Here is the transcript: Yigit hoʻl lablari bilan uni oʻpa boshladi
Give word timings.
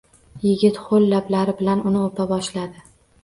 Yigit 0.45 0.77
hoʻl 0.85 1.03
lablari 1.11 1.55
bilan 1.61 1.85
uni 1.91 2.01
oʻpa 2.07 2.27
boshladi 2.33 2.85